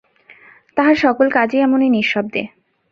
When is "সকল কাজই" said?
0.95-1.59